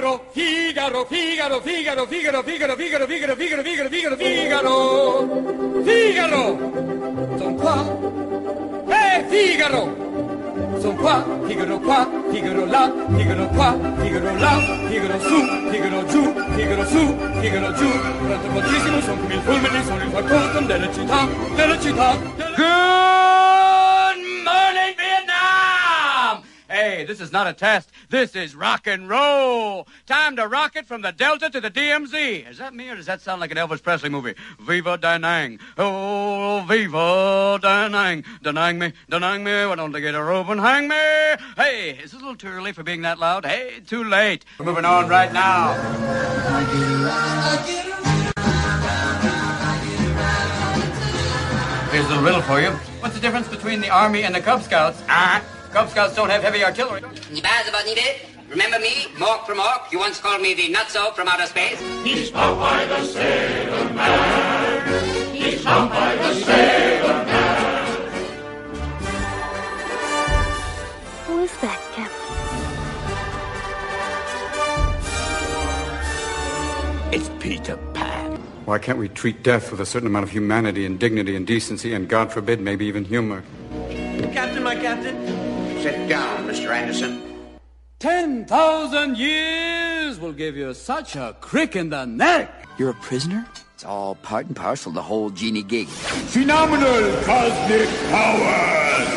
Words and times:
Figaro, 0.00 1.04
Figaro, 1.04 1.04
Figaro, 1.04 1.60
Figaro, 1.60 2.06
Figaro, 2.06 2.42
Figaro, 2.42 2.74
Figaro, 2.74 3.06
Figaro, 3.06 3.36
Figaro, 3.36 3.62
Figaro, 3.62 3.88
Figaro, 3.88 4.16
Figaro, 4.16 5.84
Figaro. 5.84 6.58
Son 7.36 7.54
qua. 7.56 7.84
Eh, 8.88 9.24
Figaro. 9.28 10.08
Son 10.80 10.96
qua, 10.96 11.22
Figaro 11.46 11.78
qua, 11.80 12.08
Figaro 12.30 12.64
là, 12.64 12.90
Figaro 13.14 13.46
qua, 13.48 13.76
Figaro 14.00 14.34
là, 14.38 14.58
Figaro 14.88 15.20
su, 15.20 15.68
Figaro 15.70 16.06
giù, 16.06 16.34
Figaro 16.54 16.86
su, 16.86 17.16
Figaro 17.40 17.72
giù. 17.74 17.90
Tanto 18.26 18.48
fortissimo, 18.50 19.00
sono 19.02 19.20
come 19.20 19.34
il 19.34 19.40
fulmine, 19.42 19.84
sono 19.84 20.02
il 20.02 20.10
factotum 20.10 20.66
delle 20.66 20.92
città, 20.94 21.28
delle 21.54 21.80
città. 21.80 22.16
Good 22.56 23.49
this 27.10 27.20
is 27.20 27.32
not 27.32 27.48
a 27.48 27.52
test. 27.52 27.90
This 28.08 28.36
is 28.36 28.54
rock 28.54 28.86
and 28.86 29.08
roll. 29.08 29.88
Time 30.06 30.36
to 30.36 30.46
rock 30.46 30.76
it 30.76 30.86
from 30.86 31.02
the 31.02 31.10
Delta 31.10 31.50
to 31.50 31.60
the 31.60 31.68
DMZ. 31.68 32.48
Is 32.48 32.58
that 32.58 32.72
me 32.72 32.88
or 32.88 32.94
does 32.94 33.06
that 33.06 33.20
sound 33.20 33.40
like 33.40 33.50
an 33.50 33.56
Elvis 33.56 33.82
Presley 33.82 34.08
movie? 34.08 34.34
Viva 34.60 34.96
Danang. 34.96 35.60
Oh, 35.76 36.64
Viva 36.68 37.58
Da 37.60 37.88
Nang. 37.88 38.24
Da 38.42 38.52
Nang 38.52 38.78
me, 38.78 38.92
Da 39.08 39.18
Nang 39.18 39.42
me. 39.42 39.66
Why 39.66 39.74
don't 39.74 39.90
they 39.90 40.00
get 40.00 40.14
a 40.14 40.22
rope 40.22 40.50
and 40.50 40.60
hang 40.60 40.86
me? 40.86 40.94
Hey, 41.56 41.98
is 42.00 42.14
it 42.14 42.18
a 42.18 42.20
little 42.20 42.36
too 42.36 42.46
early 42.46 42.70
for 42.70 42.84
being 42.84 43.02
that 43.02 43.18
loud? 43.18 43.44
Hey, 43.44 43.80
too 43.84 44.04
late. 44.04 44.44
We're 44.60 44.66
moving 44.66 44.84
on 44.84 45.08
right 45.08 45.32
now. 45.32 45.74
Here's 51.90 52.04
a 52.04 52.08
little 52.08 52.22
riddle 52.22 52.42
for 52.42 52.60
you. 52.60 52.70
What's 53.00 53.16
the 53.16 53.20
difference 53.20 53.48
between 53.48 53.80
the 53.80 53.90
Army 53.90 54.22
and 54.22 54.32
the 54.32 54.40
Cub 54.40 54.62
Scouts? 54.62 55.02
Ah, 55.08 55.42
Cub 55.72 55.88
Scouts 55.88 56.16
don't 56.16 56.30
have 56.30 56.42
heavy 56.42 56.64
artillery. 56.64 57.00
Remember 58.48 58.80
me, 58.80 59.06
Mork 59.14 59.46
from 59.46 59.60
Ork? 59.60 59.92
You 59.92 60.00
once 60.00 60.18
called 60.18 60.42
me 60.42 60.52
the 60.54 60.72
Nutso 60.74 61.14
from 61.14 61.28
outer 61.28 61.46
space. 61.46 61.80
He's 62.02 62.32
Popeye 62.32 62.88
the 62.88 63.04
Sailor 63.04 63.94
Man. 63.94 65.32
He's 65.32 65.64
Popeye 65.64 66.18
the 66.18 66.34
Sailor 66.34 67.24
Man. 67.24 67.86
Who 71.26 71.38
is 71.44 71.56
that, 71.58 71.80
Captain? 71.92 72.26
It's 77.12 77.30
Peter 77.38 77.76
Pan. 77.94 78.36
Why 78.64 78.80
can't 78.80 78.98
we 78.98 79.08
treat 79.08 79.44
death 79.44 79.70
with 79.70 79.80
a 79.80 79.86
certain 79.86 80.08
amount 80.08 80.24
of 80.24 80.30
humanity 80.30 80.84
and 80.84 80.98
dignity 80.98 81.36
and 81.36 81.46
decency 81.46 81.94
and, 81.94 82.08
God 82.08 82.32
forbid, 82.32 82.60
maybe 82.60 82.86
even 82.86 83.04
humor? 83.04 83.44
Captain, 84.32 84.64
my 84.64 84.74
captain. 84.74 85.49
Sit 85.82 86.10
down, 86.10 86.46
Mr. 86.46 86.68
Anderson. 86.68 87.22
10,000 88.00 89.16
years 89.16 90.20
will 90.20 90.34
give 90.34 90.54
you 90.54 90.74
such 90.74 91.16
a 91.16 91.34
crick 91.40 91.74
in 91.74 91.88
the 91.88 92.04
neck. 92.04 92.66
You're 92.76 92.90
a 92.90 92.94
prisoner? 92.94 93.46
It's 93.72 93.86
all 93.86 94.14
part 94.16 94.44
and 94.44 94.54
parcel 94.54 94.92
the 94.92 95.00
whole 95.00 95.30
genie 95.30 95.62
gig. 95.62 95.88
Phenomenal 95.88 97.22
cosmic 97.24 97.88
powers. 98.10 99.08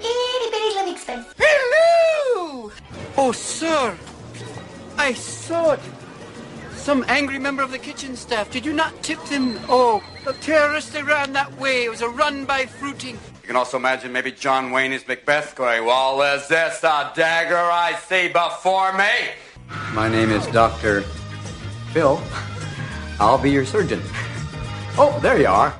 Itty 0.00 0.50
bitty 0.50 0.74
living. 0.74 1.24
Hello! 1.38 2.72
Oh, 3.16 3.30
sir. 3.30 3.96
I 4.98 5.12
saw 5.12 5.74
it. 5.74 5.80
Some 6.74 7.04
angry 7.06 7.38
member 7.38 7.62
of 7.62 7.70
the 7.70 7.78
kitchen 7.78 8.16
staff. 8.16 8.50
Did 8.50 8.66
you 8.66 8.72
not 8.72 9.04
tip 9.04 9.22
them? 9.26 9.56
Oh, 9.68 10.02
the 10.24 10.32
terrorists, 10.32 10.90
they 10.90 11.04
ran 11.04 11.32
that 11.34 11.56
way. 11.60 11.84
It 11.84 11.90
was 11.90 12.00
a 12.00 12.08
run 12.08 12.44
by 12.44 12.66
fruiting. 12.66 13.20
Can 13.50 13.56
also 13.56 13.78
imagine 13.78 14.12
maybe 14.12 14.30
John 14.30 14.70
Wayne 14.70 14.92
as 14.92 15.08
Macbeth 15.08 15.56
going, 15.56 15.84
Well, 15.84 16.22
is 16.22 16.46
this 16.46 16.78
the 16.78 17.10
dagger 17.16 17.56
I 17.56 17.96
see 17.96 18.28
before 18.28 18.96
me? 18.96 19.10
My 19.92 20.08
name 20.08 20.30
is 20.30 20.46
Dr. 20.46 21.00
Phil. 21.92 22.22
I'll 23.18 23.38
be 23.38 23.50
your 23.50 23.66
surgeon. 23.66 24.00
Oh, 24.96 25.18
there 25.20 25.36
you 25.36 25.48
are. 25.48 25.79